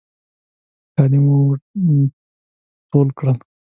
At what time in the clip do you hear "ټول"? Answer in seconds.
2.91-3.07